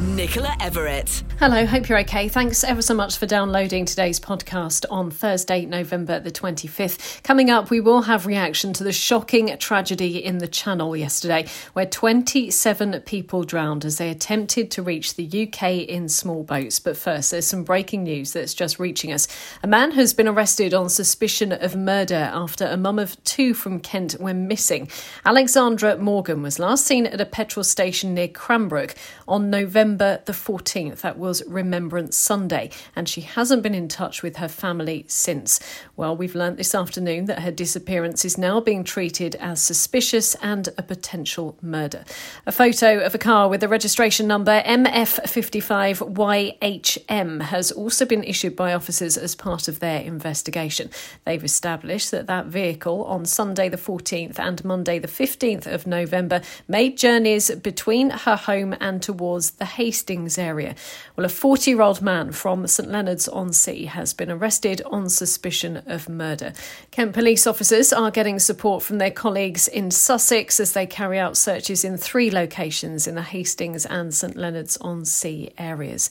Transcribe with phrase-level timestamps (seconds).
[0.00, 1.22] Nicola Everett.
[1.38, 2.28] Hello, hope you're okay.
[2.28, 7.22] Thanks ever so much for downloading today's podcast on Thursday, November the 25th.
[7.22, 11.84] Coming up, we will have reaction to the shocking tragedy in the Channel yesterday, where
[11.84, 16.80] 27 people drowned as they attempted to reach the UK in small boats.
[16.80, 19.28] But first, there's some breaking news that's just reaching us.
[19.62, 23.80] A man has been arrested on suspicion of murder after a mum of two from
[23.80, 24.88] Kent went missing.
[25.26, 28.94] Alexandra Morgan was last seen at a petrol station near Cranbrook
[29.28, 31.00] on November the 14th.
[31.00, 35.60] That was Remembrance Sunday, and she hasn't been in touch with her family since.
[35.96, 40.68] Well, we've learnt this afternoon that her disappearance is now being treated as suspicious and
[40.78, 42.04] a potential murder.
[42.46, 48.72] A photo of a car with the registration number MF55YHM has also been issued by
[48.72, 50.90] officers as part of their investigation.
[51.24, 56.42] They've established that that vehicle on Sunday the 14th and Monday the 15th of November
[56.68, 60.74] made journeys between her home and towards the Hastings area.
[61.16, 65.08] Well, a 40 year old man from St Leonard's on Sea has been arrested on
[65.08, 66.52] suspicion of murder.
[66.90, 71.38] Kent police officers are getting support from their colleagues in Sussex as they carry out
[71.38, 76.10] searches in three locations in the Hastings and St Leonard's on Sea areas.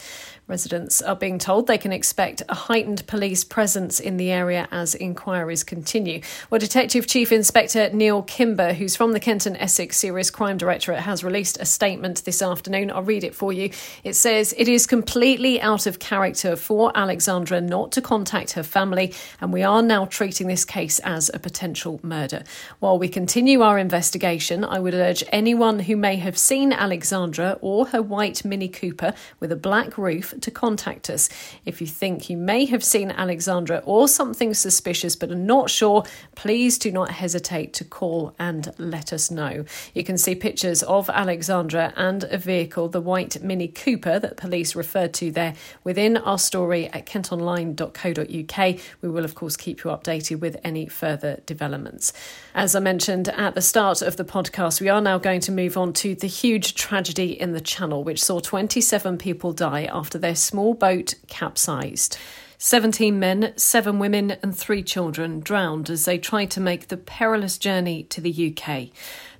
[0.50, 4.96] Residents are being told they can expect a heightened police presence in the area as
[4.96, 6.22] inquiries continue.
[6.50, 11.02] Well, Detective Chief Inspector Neil Kimber, who's from the Kent and Essex Serious Crime Directorate,
[11.02, 12.90] has released a statement this afternoon.
[12.90, 13.70] I'll read it for you.
[14.04, 19.14] It says, It is completely out of character for Alexandra not to contact her family,
[19.40, 22.44] and we are now treating this case as a potential murder.
[22.80, 27.86] While we continue our investigation, I would urge anyone who may have seen Alexandra or
[27.86, 31.30] her white Mini Cooper with a black roof to contact us.
[31.66, 36.04] If you think you may have seen Alexandra or something suspicious but are not sure,
[36.36, 39.66] please do not hesitate to call and let us know.
[39.94, 44.76] You can see pictures of Alexandra and a vehicle, the white Mini Cooper that police
[44.76, 48.80] referred to there, within our story at kentonline.co.uk.
[49.02, 52.14] We will, of course, keep you updated with any further developments.
[52.56, 55.78] As I mentioned at the start of the podcast, we are now going to move
[55.78, 60.29] on to the huge tragedy in the Channel, which saw 27 people die after their
[60.36, 62.18] small boat capsized.
[62.62, 67.58] 17 men, 7 women, and 3 children drowned as they tried to make the perilous
[67.58, 68.90] journey to the UK.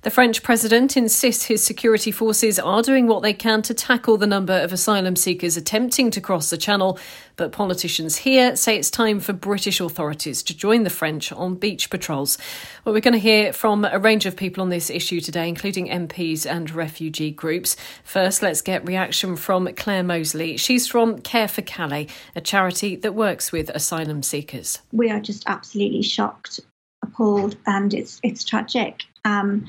[0.02, 4.26] The French president insists his security forces are doing what they can to tackle the
[4.26, 6.98] number of asylum seekers attempting to cross the Channel,
[7.36, 11.90] but politicians here say it's time for British authorities to join the French on beach
[11.90, 12.38] patrols.
[12.82, 15.88] Well, we're going to hear from a range of people on this issue today, including
[15.88, 17.76] MPs and refugee groups.
[18.02, 20.56] First, let's get reaction from Clare Moseley.
[20.56, 24.78] She's from Care for Calais, a charity that works with asylum seekers.
[24.92, 26.58] We are just absolutely shocked,
[27.02, 29.02] appalled, and it's it's tragic.
[29.24, 29.66] Um,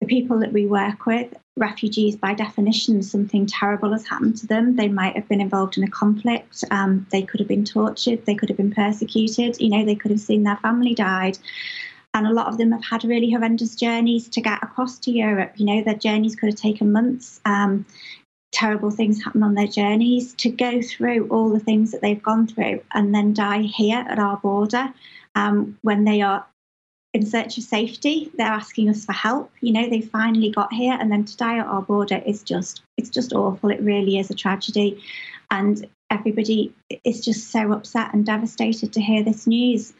[0.00, 4.76] the people that we work with, refugees by definition, something terrible has happened to them.
[4.76, 6.62] They might have been involved in a conflict.
[6.70, 8.24] Um, they could have been tortured.
[8.24, 9.60] They could have been persecuted.
[9.60, 11.38] You know, they could have seen their family died.
[12.14, 15.52] And a lot of them have had really horrendous journeys to get across to Europe.
[15.56, 17.40] You know, their journeys could have taken months.
[17.44, 17.84] Um,
[18.52, 20.34] terrible things happen on their journeys.
[20.34, 24.18] To go through all the things that they've gone through and then die here at
[24.18, 24.92] our border
[25.34, 26.46] um, when they are
[27.14, 28.30] in search of safety.
[28.36, 29.50] They're asking us for help.
[29.60, 32.82] You know, they finally got here, and then to die at our border is just
[32.96, 33.70] it's just awful.
[33.70, 35.02] It really is a tragedy,
[35.50, 36.72] and everybody
[37.04, 39.92] is just so upset and devastated to hear this news.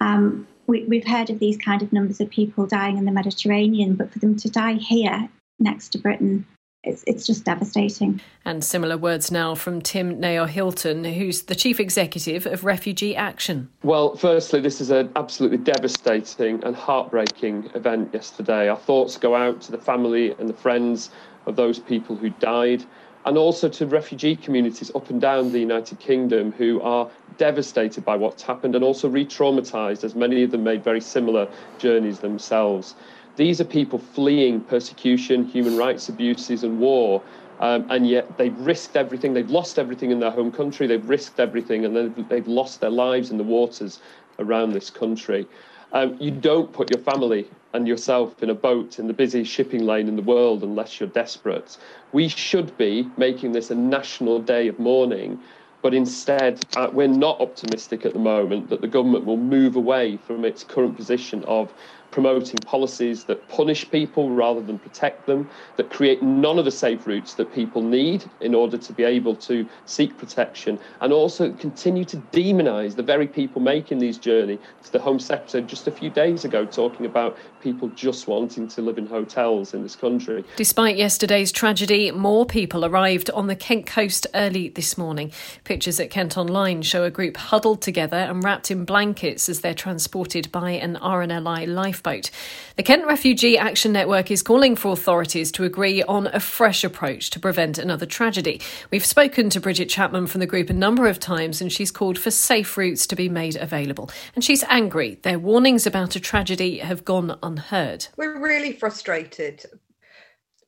[0.00, 3.94] Um, we, we've heard of these kind of numbers of people dying in the Mediterranean,
[3.94, 6.46] but for them to die here next to Britain
[6.84, 8.20] it's, it's just devastating.
[8.44, 13.70] And similar words now from Tim Naor Hilton, who's the chief executive of Refugee Action.
[13.82, 18.68] Well, firstly, this is an absolutely devastating and heartbreaking event yesterday.
[18.68, 21.10] Our thoughts go out to the family and the friends
[21.46, 22.84] of those people who died.
[23.26, 27.08] And also to refugee communities up and down the United Kingdom who are
[27.38, 31.48] devastated by what's happened and also re traumatized, as many of them made very similar
[31.78, 32.94] journeys themselves.
[33.36, 37.22] These are people fleeing persecution, human rights abuses, and war.
[37.60, 39.32] Um, and yet they've risked everything.
[39.34, 40.86] They've lost everything in their home country.
[40.86, 44.00] They've risked everything, and then they've lost their lives in the waters
[44.38, 45.46] around this country.
[45.92, 49.86] Um, you don't put your family and yourself in a boat in the busiest shipping
[49.86, 51.76] lane in the world unless you're desperate.
[52.12, 55.38] We should be making this a national day of mourning,
[55.82, 60.16] but instead, uh, we're not optimistic at the moment that the government will move away
[60.16, 61.72] from its current position of
[62.14, 67.08] promoting policies that punish people rather than protect them, that create none of the safe
[67.08, 72.04] routes that people need in order to be able to seek protection, and also continue
[72.04, 74.60] to demonise the very people making these journeys.
[74.92, 78.98] The Home Secretary just a few days ago talking about people just wanting to live
[78.98, 80.44] in hotels in this country.
[80.56, 85.32] Despite yesterday's tragedy, more people arrived on the Kent coast early this morning.
[85.64, 89.72] Pictures at Kent Online show a group huddled together and wrapped in blankets as they're
[89.72, 92.30] transported by an RNLI lifeboat.
[92.76, 97.30] The Kent Refugee Action Network is calling for authorities to agree on a fresh approach
[97.30, 98.60] to prevent another tragedy.
[98.90, 102.18] We've spoken to Bridget Chapman from the group a number of times and she's called
[102.18, 104.10] for safe routes to be made available.
[104.34, 105.18] And she's angry.
[105.22, 108.06] Their warnings about a tragedy have gone unheard.
[108.16, 109.64] We're really frustrated.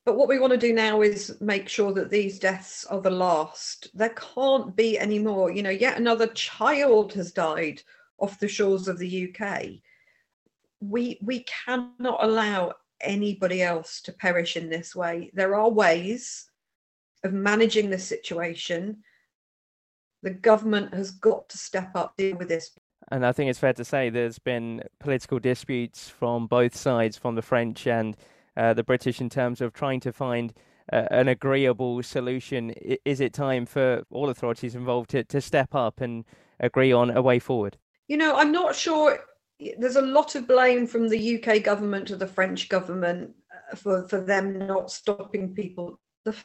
[0.05, 3.09] But what we want to do now is make sure that these deaths are the
[3.09, 3.89] last.
[3.93, 5.51] There can't be any more.
[5.51, 7.81] You know, yet another child has died
[8.17, 9.81] off the shores of the UK.
[10.79, 15.29] We we cannot allow anybody else to perish in this way.
[15.33, 16.49] There are ways
[17.25, 19.03] of managing the situation.
[20.23, 22.76] The government has got to step up deal with this.
[23.09, 27.35] And I think it's fair to say there's been political disputes from both sides, from
[27.35, 28.17] the French and
[28.57, 30.53] uh, the British, in terms of trying to find
[30.91, 32.71] uh, an agreeable solution.
[33.05, 36.25] Is it time for all authorities involved to, to step up and
[36.59, 37.77] agree on a way forward?
[38.07, 39.19] You know, I'm not sure.
[39.77, 43.31] There's a lot of blame from the UK government to the French government
[43.71, 45.99] uh, for, for them not stopping people.
[46.25, 46.35] The,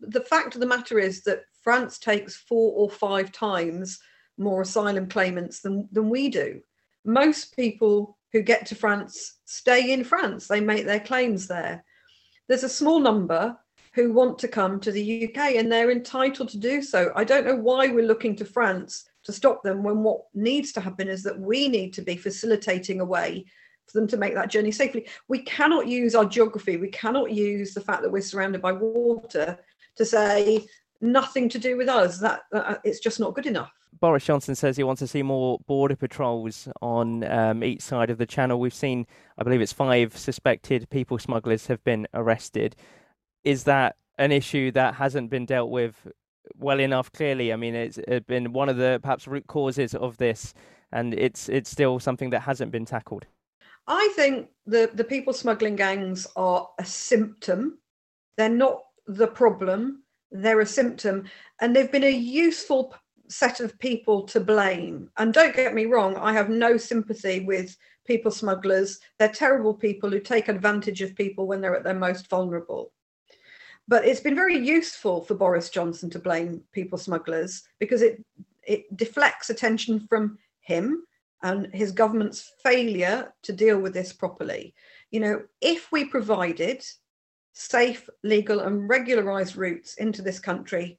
[0.00, 4.00] the fact of the matter is that France takes four or five times
[4.38, 6.60] more asylum claimants than, than we do.
[7.04, 11.84] Most people who get to France stay in France, they make their claims there.
[12.48, 13.56] There's a small number
[13.94, 17.10] who want to come to the UK and they're entitled to do so.
[17.16, 20.80] I don't know why we're looking to France to stop them when what needs to
[20.80, 23.44] happen is that we need to be facilitating a way
[23.86, 25.08] for them to make that journey safely.
[25.28, 29.58] We cannot use our geography, we cannot use the fact that we're surrounded by water
[29.96, 30.66] to say
[31.00, 32.18] nothing to do with us.
[32.18, 33.72] That, that it's just not good enough.
[33.92, 38.18] Boris Johnson says he wants to see more border patrols on um, each side of
[38.18, 38.60] the channel.
[38.60, 39.06] We've seen,
[39.38, 42.76] I believe it's five suspected people smugglers have been arrested.
[43.44, 46.06] Is that an issue that hasn't been dealt with
[46.56, 47.12] well enough?
[47.12, 50.54] Clearly, I mean, it's been one of the perhaps root causes of this,
[50.92, 53.26] and it's it's still something that hasn't been tackled.
[53.86, 57.78] I think the the people smuggling gangs are a symptom.
[58.36, 60.02] They're not the problem.
[60.30, 61.24] They're a symptom,
[61.60, 62.94] and they've been a useful
[63.28, 65.10] set of people to blame.
[65.16, 67.76] And don't get me wrong, I have no sympathy with
[68.06, 69.00] people smugglers.
[69.18, 72.92] They're terrible people who take advantage of people when they're at their most vulnerable.
[73.86, 78.22] But it's been very useful for Boris Johnson to blame people smugglers because it
[78.68, 81.04] it deflects attention from him
[81.42, 84.74] and his government's failure to deal with this properly.
[85.10, 86.84] You know, if we provided
[87.54, 90.98] safe, legal, and regularized routes into this country,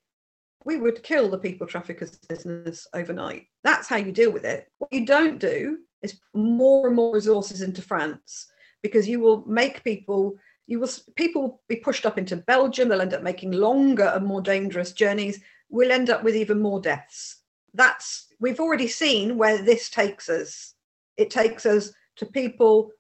[0.65, 3.47] we would kill the people traffickers business overnight.
[3.63, 4.67] That's how you deal with it.
[4.77, 8.47] What you don't do is more and more resources into France
[8.81, 12.89] because you will make people you will people will be pushed up into Belgium.
[12.89, 15.41] They'll end up making longer and more dangerous journeys.
[15.69, 17.37] We'll end up with even more deaths.
[17.73, 20.75] That's we've already seen where this takes us.
[21.17, 22.91] It takes us to people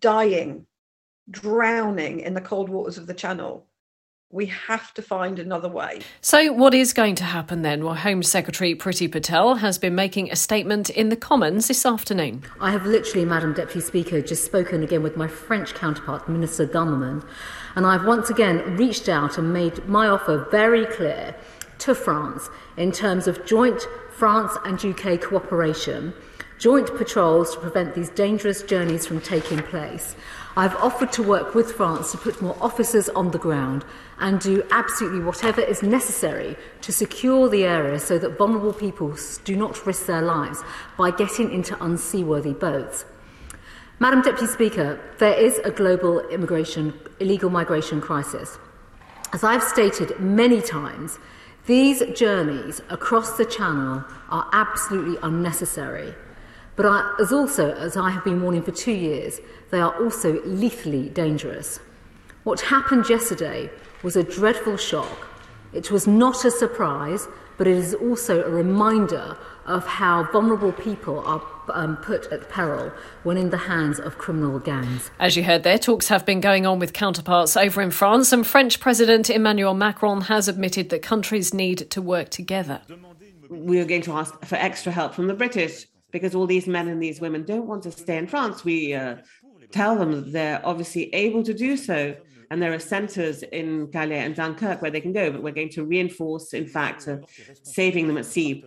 [0.00, 0.66] dying,
[1.30, 3.67] drowning in the cold waters of the Channel
[4.30, 6.00] we have to find another way.
[6.20, 7.82] So, what is going to happen then?
[7.82, 12.42] Well, Home Secretary Priti Patel has been making a statement in the Commons this afternoon.
[12.60, 17.26] I have literally, Madam Deputy Speaker, just spoken again with my French counterpart, Minister Gummerman,
[17.74, 21.34] and I've once again reached out and made my offer very clear
[21.78, 26.12] to France in terms of joint France and UK cooperation,
[26.58, 30.16] joint patrols to prevent these dangerous journeys from taking place.
[30.58, 33.84] I've offered to work with France to put more officers on the ground
[34.18, 39.54] and do absolutely whatever is necessary to secure the area so that vulnerable people do
[39.54, 40.64] not risk their lives
[40.96, 43.04] by getting into unseaworthy boats.
[44.00, 48.58] Madam Deputy Speaker, there is a global immigration, illegal migration crisis.
[49.32, 51.20] As I've stated many times,
[51.66, 56.16] these journeys across the Channel are absolutely unnecessary.
[56.78, 59.40] But I, as also, as I have been warning for two years,
[59.72, 61.80] they are also lethally dangerous.
[62.44, 63.68] What happened yesterday
[64.04, 65.26] was a dreadful shock.
[65.72, 71.18] It was not a surprise, but it is also a reminder of how vulnerable people
[71.26, 71.42] are
[71.74, 72.92] um, put at peril
[73.24, 75.10] when in the hands of criminal gangs.
[75.18, 78.46] As you heard there, talks have been going on with counterparts over in France, and
[78.46, 82.82] French President Emmanuel Macron has admitted that countries need to work together.
[83.50, 86.88] We are going to ask for extra help from the British because all these men
[86.88, 88.64] and these women don't want to stay in France.
[88.64, 89.16] We uh,
[89.70, 92.16] tell them that they're obviously able to do so
[92.50, 95.68] and there are centres in Calais and Dunkirk where they can go, but we're going
[95.70, 97.18] to reinforce, in fact, uh,
[97.62, 98.64] saving them at sea.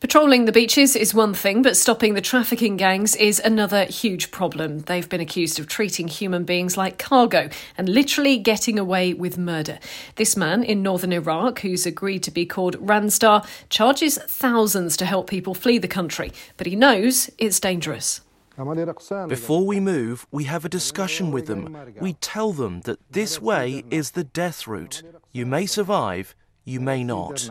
[0.00, 4.80] Patrolling the beaches is one thing, but stopping the trafficking gangs is another huge problem.
[4.80, 9.78] They've been accused of treating human beings like cargo and literally getting away with murder.
[10.16, 15.28] This man in northern Iraq, who's agreed to be called Ranstar, charges thousands to help
[15.28, 18.20] people flee the country, but he knows it's dangerous.
[18.56, 21.76] Before we move, we have a discussion with them.
[22.00, 25.02] We tell them that this way is the death route.
[25.32, 27.50] You may survive, you may not.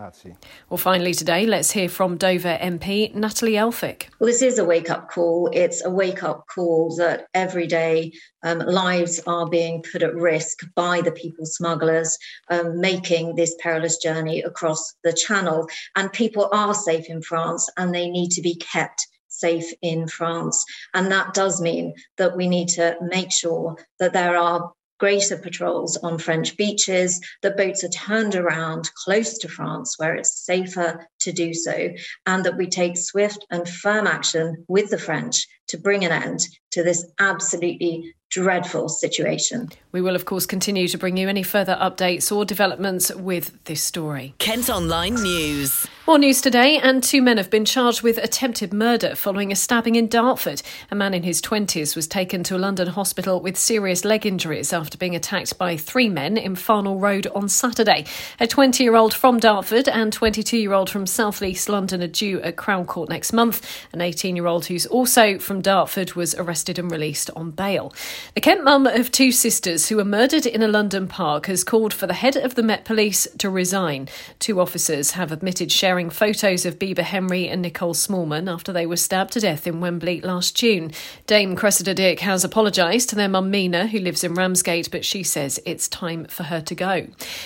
[0.69, 4.07] Well, finally, today, let's hear from Dover MP Natalie Elphicke.
[4.19, 5.49] Well, this is a wake up call.
[5.53, 10.59] It's a wake up call that every day um, lives are being put at risk
[10.73, 12.17] by the people smugglers
[12.49, 15.67] um, making this perilous journey across the channel.
[15.95, 20.63] And people are safe in France and they need to be kept safe in France.
[20.93, 25.97] And that does mean that we need to make sure that there are greater patrols
[25.97, 31.31] on French beaches, that boats are turned around close to France where it's safer to
[31.33, 31.89] do so,
[32.25, 36.47] and that we take swift and firm action with the French to bring an end
[36.71, 39.69] to this absolutely dreadful situation.
[39.91, 43.83] We will, of course, continue to bring you any further updates or developments with this
[43.83, 44.35] story.
[44.37, 45.85] Kent Online News.
[46.05, 49.95] More news today, and two men have been charged with attempted murder following a stabbing
[49.95, 50.61] in Dartford.
[50.91, 54.73] A man in his 20s was taken to a London hospital with serious leg injuries
[54.73, 58.03] after being attacked by three men in Farnell Road on Saturday.
[58.41, 62.07] A 20 year old from Dartford and 22 year old from South East London are
[62.07, 63.65] due at Crown Court next month.
[63.93, 67.93] An 18 year old who's also from Dartford was arrested and released on bail.
[68.35, 71.93] The Kent mum of two sisters who were murdered in a London park has called
[71.93, 74.09] for the head of the Met Police to resign.
[74.39, 78.97] Two officers have admitted sharing photos of Bibaa Henry and Nicole Smallman after they were
[78.97, 80.91] stabbed to death in Wembley last June.
[81.27, 85.21] Dame Cressida Dick has apologised to their mum Mina, who lives in Ramsgate, but she
[85.21, 87.05] says it's time for her to go.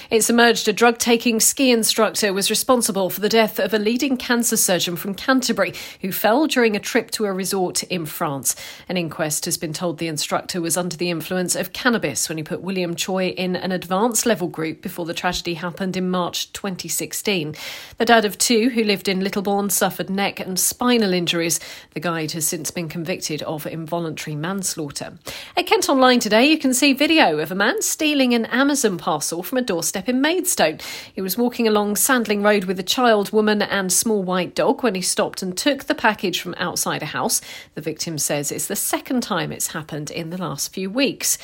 [0.09, 4.15] It's emerged a drug taking ski instructor was responsible for the death of a leading
[4.15, 8.55] cancer surgeon from Canterbury who fell during a trip to a resort in France.
[8.87, 12.43] An inquest has been told the instructor was under the influence of cannabis when he
[12.45, 17.53] put William Choi in an advanced level group before the tragedy happened in March 2016.
[17.97, 21.60] The dad of two, who lived in Littlebourne, suffered neck and spinal injuries.
[21.94, 25.17] The guide has since been convicted of involuntary manslaughter.
[25.56, 29.44] At Kent Online today, you can see video of a man stealing an Amazon parcel
[29.44, 30.79] from a doorstep in Maidstone.
[31.13, 34.96] He was walking along Sandling Road with a child, woman, and small white dog when
[34.96, 37.41] he stopped and took the package from outside a house.
[37.75, 41.38] The victim says it's the second time it's happened in the last few weeks.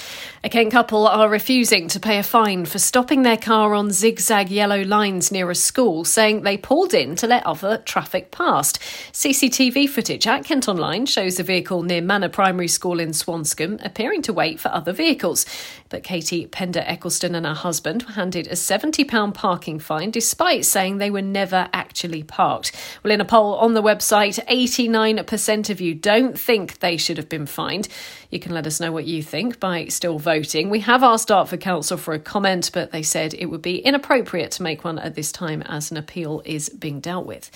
[0.44, 4.50] A Kent couple are refusing to pay a fine for stopping their car on zigzag
[4.50, 8.80] yellow lines near a school, saying they pulled in to let other traffic past.
[9.12, 14.24] CCTV footage at Kent Online shows a vehicle near Manor Primary School in Swanscombe appearing
[14.24, 15.46] to wait for other vehicles.
[15.94, 20.98] But Katie Pender Eccleston and her husband were handed a £70 parking fine despite saying
[20.98, 22.72] they were never actually parked.
[23.04, 27.30] Well, in a poll on the website, 89% of you don't think they should have
[27.30, 27.90] been fined.
[28.32, 30.72] You can let us know what you think by still voting.
[30.72, 34.50] We have asked Dartford Council for a comment, but they said it would be inappropriate
[34.54, 37.52] to make one at this time as an appeal is being dealt with.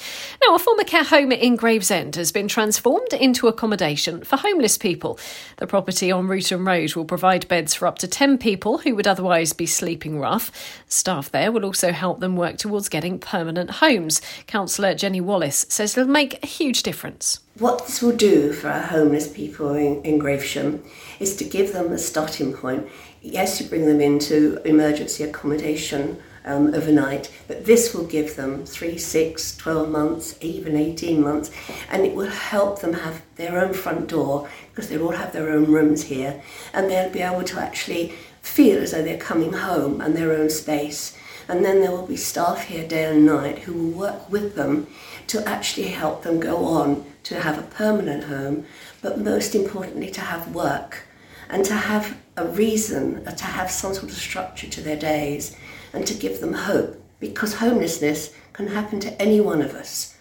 [0.45, 5.17] Now, a former care home in Gravesend has been transformed into accommodation for homeless people.
[5.55, 9.05] The property on Ruton Road will provide beds for up to 10 people who would
[9.05, 10.51] otherwise be sleeping rough.
[10.87, 14.21] Staff there will also help them work towards getting permanent homes.
[14.47, 17.41] Councillor Jenny Wallace says it'll make a huge difference.
[17.59, 20.83] What this will do for our homeless people in, in Gravesham
[21.19, 22.87] is to give them a starting point.
[23.21, 28.97] Yes, you bring them into emergency accommodation um, overnight, but this will give them three,
[28.97, 31.51] six, 12 months, even 18 months,
[31.91, 35.49] and it will help them have their own front door because they all have their
[35.49, 36.41] own rooms here,
[36.73, 40.49] and they'll be able to actually feel as though they're coming home and their own
[40.49, 41.15] space.
[41.49, 44.87] And then there will be staff here day and night who will work with them
[45.27, 48.65] to actually help them go on to have a permanent home,
[49.01, 51.03] but most importantly, to have work
[51.49, 55.55] and to have a reason, to have some sort of structure to their days
[55.93, 60.17] and to give them hope because homelessness can happen to any one of us.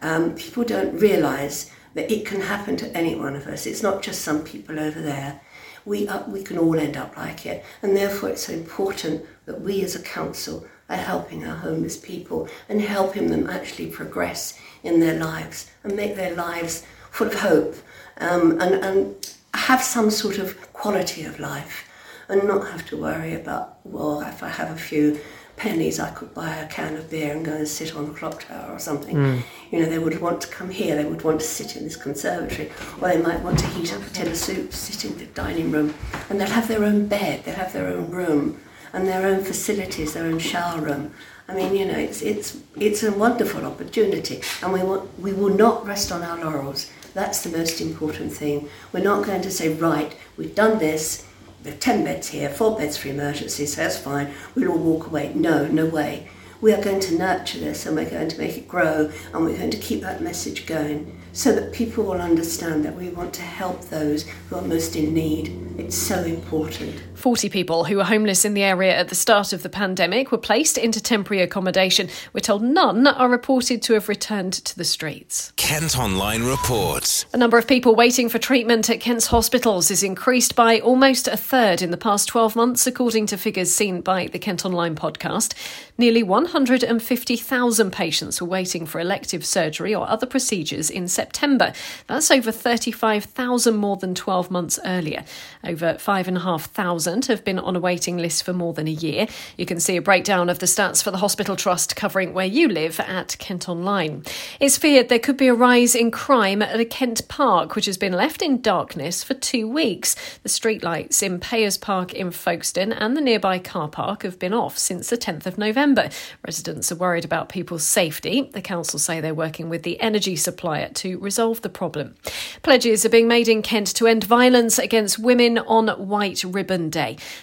[0.00, 3.66] Um, people don't realise that it can happen to any one of us.
[3.66, 5.40] It's not just some people over there.
[5.84, 9.60] We, are, we can all end up like it, and therefore it's so important that
[9.60, 15.00] we as a council are helping our homeless people and helping them actually progress in
[15.00, 17.74] their lives and make their lives full of hope
[18.18, 21.88] um, and, and have some sort of quality of life
[22.28, 25.18] and not have to worry about, well, if I have a few
[25.56, 28.44] pennies, I could buy a can of beer and go and sit on the clock
[28.44, 29.16] tower or something.
[29.16, 29.42] Mm.
[29.70, 31.96] You know, they would want to come here, they would want to sit in this
[31.96, 35.26] conservatory, or they might want to heat up a tin of soup, sit in the
[35.26, 35.94] dining room,
[36.30, 38.60] and they'll have their own bed, they'll have their own room,
[38.92, 41.12] and their own facilities, their own shower room.
[41.48, 45.54] I mean, you know, it's it's it's a wonderful opportunity, and we want we will
[45.54, 46.90] not rest on our laurels.
[47.18, 48.68] That's the most important thing.
[48.92, 51.26] We're not going to say, right, we've done this.
[51.64, 53.74] There are ten beds here, four beds for emergencies.
[53.74, 54.32] So that's fine.
[54.54, 55.32] We'll all walk away.
[55.34, 56.28] No, no way.
[56.60, 59.56] We are going to nurture this, and we're going to make it grow, and we're
[59.56, 63.42] going to keep that message going so that people will understand that we want to
[63.42, 65.74] help those who are most in need.
[65.76, 67.02] It's so important.
[67.18, 70.38] 40 people who were homeless in the area at the start of the pandemic were
[70.38, 72.08] placed into temporary accommodation.
[72.32, 75.52] We're told none are reported to have returned to the streets.
[75.56, 77.24] Kent Online reports.
[77.24, 81.36] The number of people waiting for treatment at Kent's hospitals is increased by almost a
[81.36, 85.54] third in the past 12 months, according to figures seen by the Kent Online podcast.
[85.98, 91.72] Nearly 150,000 patients were waiting for elective surgery or other procedures in September.
[92.06, 95.24] That's over 35,000 more than 12 months earlier.
[95.64, 99.26] Over 5,500 have been on a waiting list for more than a year.
[99.56, 102.68] You can see a breakdown of the stats for the Hospital Trust covering where you
[102.68, 104.22] live at Kent Online.
[104.60, 107.96] It's feared there could be a rise in crime at a Kent park, which has
[107.96, 110.14] been left in darkness for two weeks.
[110.42, 114.76] The streetlights in Payers Park in Folkestone and the nearby car park have been off
[114.76, 116.10] since the 10th of November.
[116.46, 118.50] Residents are worried about people's safety.
[118.52, 122.16] The council say they're working with the energy supplier to resolve the problem.
[122.62, 126.97] Pledges are being made in Kent to end violence against women on White Ribbon Day.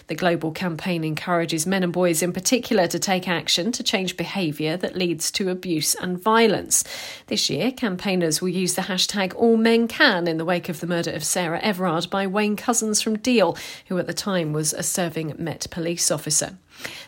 [0.07, 4.77] The global campaign encourages men and boys in particular to take action to change behaviour
[4.77, 6.83] that leads to abuse and violence.
[7.27, 10.87] This year, campaigners will use the hashtag All Men Can in the wake of the
[10.87, 13.57] murder of Sarah Everard by Wayne Couzens from Deal,
[13.87, 16.57] who at the time was a serving Met police officer.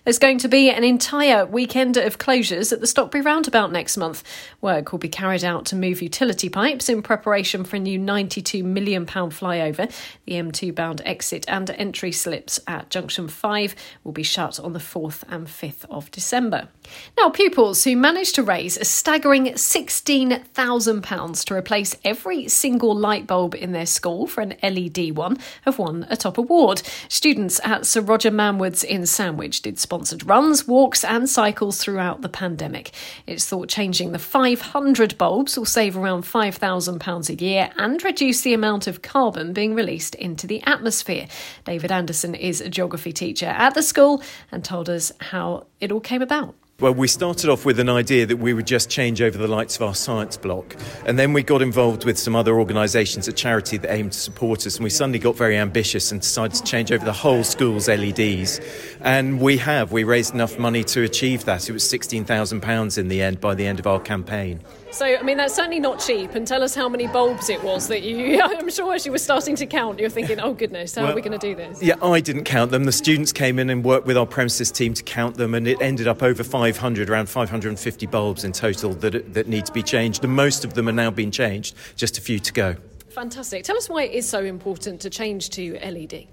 [0.03, 4.23] There's going to be an entire weekend of closures at the Stockbury roundabout next month.
[4.61, 8.63] Work will be carried out to move utility pipes in preparation for a new £92
[8.63, 9.91] million flyover.
[10.25, 14.79] The M2 bound exit and entry slips at Junction 5 will be shut on the
[14.79, 16.69] 4th and 5th of December.
[17.17, 23.55] Now, pupils who managed to raise a staggering £16,000 to replace every single light bulb
[23.55, 26.81] in their school for an LED one have won a top award.
[27.09, 32.29] Students at Sir Roger Manwood's in Sandwich did sponsored runs, walks, and cycles throughout the
[32.29, 32.91] pandemic.
[33.25, 38.53] It's thought changing the 500 bulbs will save around £5,000 a year and reduce the
[38.53, 41.27] amount of carbon being released into the atmosphere.
[41.65, 45.99] David Anderson is a geography teacher at the school and told us how it all
[45.99, 46.55] came about.
[46.79, 49.77] Well, we started off with an idea that we would just change over the lights
[49.77, 50.75] of our science block.
[51.07, 54.67] And then we got involved with some other organisations, a charity that aimed to support
[54.67, 54.75] us.
[54.75, 58.61] And we suddenly got very ambitious and decided to change over the whole school's LEDs.
[59.01, 59.91] And we have.
[59.91, 61.67] We raised enough money to achieve that.
[61.67, 64.59] It was £16,000 in the end by the end of our campaign.
[64.91, 66.35] So, I mean, that's certainly not cheap.
[66.35, 69.17] And tell us how many bulbs it was that you, I'm sure as you were
[69.17, 71.81] starting to count, you're thinking, oh goodness, how well, are we going to do this?
[71.81, 72.85] Yeah, I didn't count them.
[72.85, 75.81] The students came in and worked with our premises team to count them, and it
[75.81, 80.23] ended up over 500, around 550 bulbs in total that, that need to be changed.
[80.23, 82.75] And most of them are now being changed, just a few to go.
[83.09, 83.63] Fantastic.
[83.63, 86.27] Tell us why it is so important to change to LED.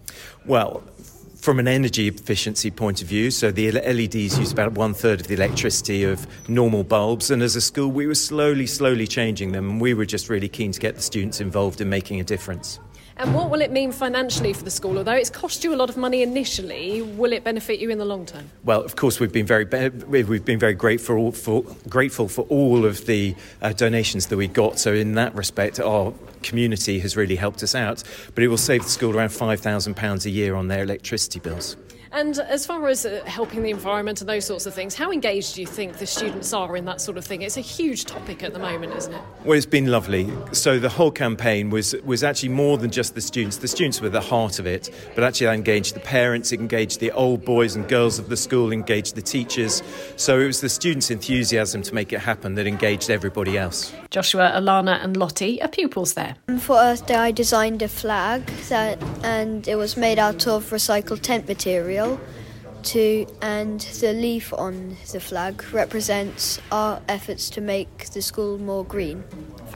[0.44, 0.82] Well,
[1.44, 5.26] from an energy efficiency point of view, so the LEDs use about one third of
[5.26, 9.68] the electricity of normal bulbs, and as a school, we were slowly, slowly changing them,
[9.68, 12.80] and we were just really keen to get the students involved in making a difference.
[13.16, 14.98] And what will it mean financially for the school?
[14.98, 18.04] Although it's cost you a lot of money initially, will it benefit you in the
[18.04, 18.50] long term?
[18.64, 19.64] Well, of course, we've been very
[20.06, 24.78] we've been very grateful for, grateful for all of the uh, donations that we got.
[24.78, 28.02] So in that respect, our community has really helped us out.
[28.34, 31.38] But it will save the school around five thousand pounds a year on their electricity
[31.38, 31.76] bills.
[32.14, 35.56] And as far as uh, helping the environment and those sorts of things, how engaged
[35.56, 37.42] do you think the students are in that sort of thing?
[37.42, 39.20] It's a huge topic at the moment, isn't it?
[39.44, 40.32] Well, it's been lovely.
[40.52, 43.56] So the whole campaign was was actually more than just the students.
[43.56, 47.00] The students were the heart of it, but actually I engaged the parents, it engaged
[47.00, 49.82] the old boys and girls of the school, engaged the teachers.
[50.14, 53.92] So it was the students' enthusiasm to make it happen that engaged everybody else.
[54.10, 56.36] Joshua, Alana, and Lottie are pupils there.
[56.60, 61.20] For Earth Day, I designed a flag that, and it was made out of recycled
[61.20, 62.03] tent material
[62.84, 68.84] to and the leaf on the flag represents our efforts to make the school more
[68.84, 69.24] green.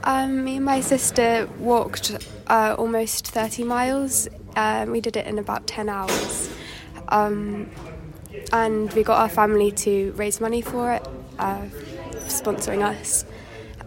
[0.03, 2.15] Um, me and my sister walked
[2.47, 4.27] uh, almost 30 miles.
[4.55, 6.49] Um, we did it in about 10 hours.
[7.09, 7.69] Um,
[8.53, 11.07] and we got our family to raise money for it,
[11.39, 11.65] uh,
[12.27, 13.25] sponsoring us.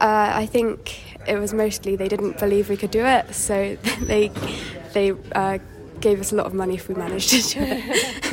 [0.01, 4.31] Uh, I think it was mostly they didn't believe we could do it, so they
[4.93, 5.59] they uh,
[6.01, 8.29] gave us a lot of money if we managed to do it.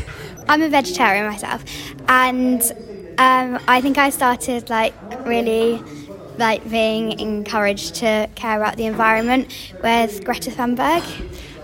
[0.49, 1.63] I'm a vegetarian myself,
[2.07, 2.61] and
[3.19, 5.85] um, I think I started like really
[6.37, 11.05] like being encouraged to care about the environment with Greta Thunberg.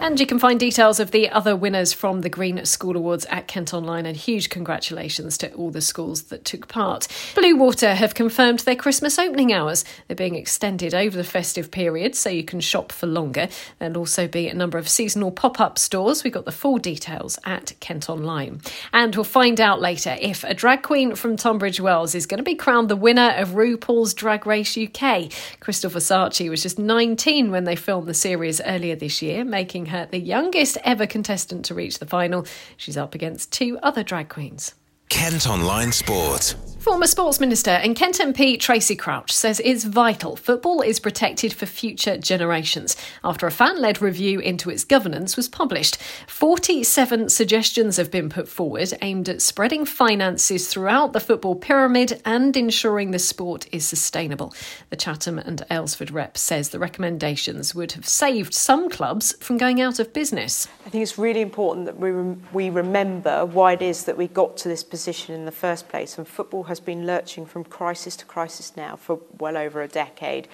[0.01, 3.47] And you can find details of the other winners from the Green School Awards at
[3.47, 7.07] Kent Online, and huge congratulations to all the schools that took part.
[7.33, 9.83] Bluewater have confirmed their Christmas opening hours.
[10.07, 13.47] They're being extended over the festive period, so you can shop for longer.
[13.79, 16.23] There'll also be a number of seasonal pop up stores.
[16.23, 18.61] We've got the full details at Kent Online.
[18.93, 22.43] And we'll find out later if a drag queen from Tunbridge Wells is going to
[22.43, 25.31] be crowned the winner of RuPaul's Drag Race UK.
[25.59, 29.99] Krystal Versace was just 19 when they filmed the series earlier this year, making making
[29.99, 32.45] her the youngest ever contestant to reach the final.
[32.77, 34.73] She's up against two other drag queens.
[35.09, 36.55] Kent Online Sport.
[36.85, 41.65] Former Sports Minister and Kent MP Tracey Crouch says it's vital football is protected for
[41.65, 45.97] future generations after a fan led review into its governance was published.
[46.27, 52.55] 47 suggestions have been put forward aimed at spreading finances throughout the football pyramid and
[52.55, 54.53] ensuring the sport is sustainable.
[54.91, 59.81] The Chatham and Aylesford rep says the recommendations would have saved some clubs from going
[59.81, 60.67] out of business.
[60.85, 64.27] I think it's really important that we, rem- we remember why it is that we
[64.27, 64.94] got to this position
[65.35, 69.19] in the first place, and football has been lurching from crisis to crisis now for
[69.39, 70.47] well over a decade,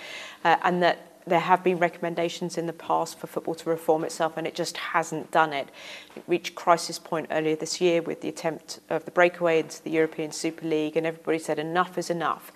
[0.44, 4.38] uh, and that there have been recommendations in the past for football to reform itself,
[4.38, 5.70] and it just hasn't done it.
[6.16, 9.92] It reached crisis point earlier this year with the attempt of the breakaway into the
[9.92, 12.52] European Super League, and everybody said enough is enough.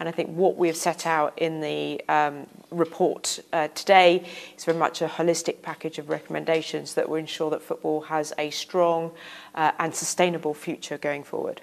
[0.00, 4.24] And I think what we have set out in the um, report uh, today
[4.56, 8.48] is very much a holistic package of recommendations that will ensure that football has a
[8.48, 9.12] strong
[9.54, 11.60] uh, and sustainable future going forward.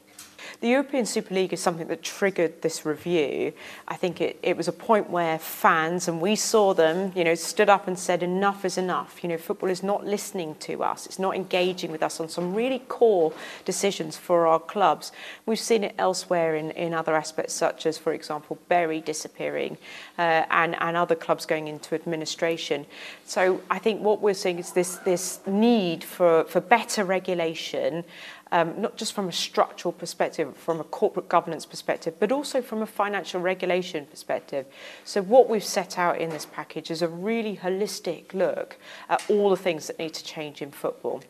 [0.60, 3.54] The European Super League is something that triggered this review.
[3.88, 7.36] I think it, it was a point where fans, and we saw them, you know,
[7.36, 9.20] stood up and said, enough is enough.
[9.22, 11.06] You know, football is not listening to us.
[11.06, 13.34] It's not engaging with us on some really core
[13.66, 15.12] decisions for our clubs.
[15.46, 19.78] We've seen it elsewhere in, in other aspects, such as, for example, Bury disappearing
[20.18, 22.88] uh, and, and other clubs going into administration.
[23.26, 28.06] So I think what we're seeing is this, this need for, for better regulation
[28.52, 32.82] um, not just from a structural perspective, from a corporate governance perspective, but also from
[32.82, 34.66] a financial regulation perspective.
[35.04, 38.78] So, what we've set out in this package is a really holistic look
[39.10, 41.22] at all the things that need to change in football.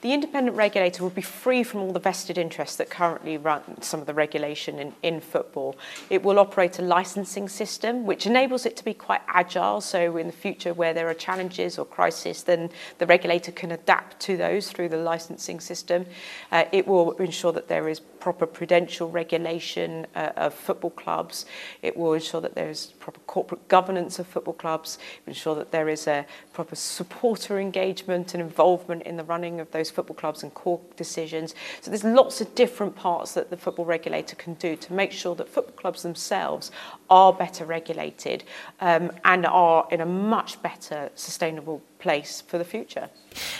[0.00, 4.00] The independent regulator will be free from all the vested interests that currently run some
[4.00, 5.76] of the regulation in, in football.
[6.10, 9.80] It will operate a licensing system which enables it to be quite agile.
[9.80, 14.20] So, in the future, where there are challenges or crises, then the regulator can adapt
[14.20, 16.06] to those through the licensing system.
[16.52, 21.46] Uh, it will ensure that there is proper prudential regulation uh, of football clubs.
[21.82, 24.98] It will ensure that there is proper corporate governance of football clubs.
[25.18, 29.57] It will ensure that there is a proper supporter engagement and involvement in the running
[29.58, 31.54] of those football clubs and court decisions.
[31.80, 35.34] So there's lots of different parts that the football regulator can do to make sure
[35.36, 36.70] that football clubs themselves
[37.10, 38.44] are better regulated
[38.80, 43.08] um, and are in a much better sustainable place for the future.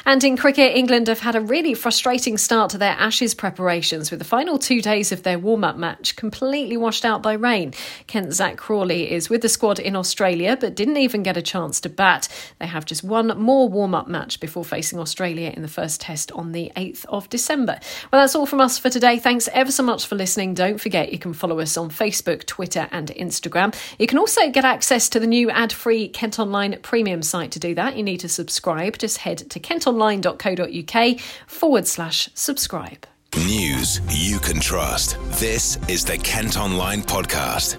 [0.04, 4.18] And in cricket, England have had a really frustrating start to their Ashes preparations with
[4.18, 7.74] the final two days of their warm up match completely washed out by rain.
[8.06, 11.80] Kent Zach Crawley is with the squad in Australia but didn't even get a chance
[11.80, 12.28] to bat.
[12.58, 16.32] They have just one more warm up match before facing Australia in the first test
[16.32, 17.78] on the 8th of December.
[18.12, 19.18] Well, that's all from us for today.
[19.18, 20.54] Thanks ever so much for listening.
[20.54, 23.74] Don't forget you can follow us on Facebook, Twitter, and Instagram.
[23.98, 27.52] You can also get access to the new ad free Kent Online premium site.
[27.52, 28.98] To do that, you need to subscribe.
[28.98, 33.06] Just head to kentonline.co.uk forward slash subscribe.
[33.36, 35.18] News you can trust.
[35.38, 37.76] This is the Kent Online Podcast.